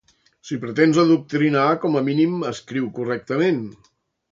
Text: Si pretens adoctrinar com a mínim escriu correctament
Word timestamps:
Si 0.51 0.55
pretens 0.63 0.99
adoctrinar 1.03 1.67
com 1.85 1.99
a 2.01 2.03
mínim 2.09 2.35
escriu 2.55 2.91
correctament 2.99 3.63